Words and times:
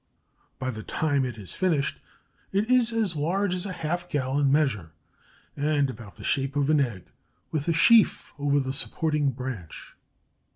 By 0.57 0.71
the 0.71 0.81
time 0.81 1.23
it 1.25 1.37
is 1.37 1.53
finished 1.53 1.99
it 2.51 2.71
is 2.71 2.91
as 2.91 3.15
large 3.15 3.53
as 3.53 3.67
a 3.67 3.71
half 3.71 4.09
gallon 4.09 4.51
measure 4.51 4.93
and 5.55 5.91
about 5.91 6.15
the 6.15 6.23
shape 6.23 6.55
of 6.55 6.71
an 6.71 6.79
egg, 6.79 7.11
with 7.51 7.67
a 7.67 7.73
sheath 7.73 8.31
over 8.39 8.59
the 8.59 8.73
supporting 8.73 9.29
branch. 9.29 9.95